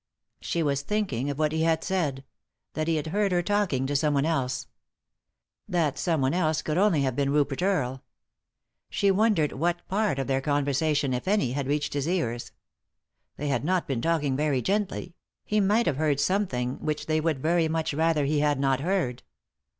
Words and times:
She 0.39 0.63
was 0.63 0.81
thinking 0.81 1.29
of 1.29 1.37
what 1.37 1.51
he 1.51 1.61
had 1.61 1.83
said— 1.83 2.23
that 2.73 2.87
he 2.87 2.95
had 2.95 3.05
heard 3.05 3.31
her 3.31 3.43
talking 3.43 3.85
to 3.85 3.95
someone 3.95 4.25
else. 4.25 4.67
That 5.69 5.99
someone 5.99 6.33
else 6.33 6.63
could 6.63 6.79
only 6.79 7.03
have 7.03 7.15
been 7.15 7.29
Rupert 7.31 7.61
Earle. 7.61 8.01
Shejwondered 8.91 9.51
what 9.53 9.87
part 9.87 10.17
of 10.17 10.25
their 10.25 10.41
conversation, 10.41 11.13
if 11.13 11.27
any, 11.27 11.51
had 11.51 11.67
reached 11.67 11.93
his 11.93 12.07
ears. 12.07 12.51
They 13.37 13.49
had 13.49 13.63
not 13.63 13.87
been 13.87 14.01
talk 14.01 14.23
ing 14.23 14.35
very 14.35 14.63
gently; 14.63 15.13
he 15.45 15.59
might 15.59 15.85
have 15.85 15.97
heard 15.97 16.19
something 16.19 16.79
which 16.79 17.05
they 17.05 17.21
would 17.21 17.37
very 17.37 17.67
much 17.67 17.93
rather 17.93 18.25
he 18.25 18.39
had 18.39 18.59
not 18.59 18.79
heard. 18.79 19.21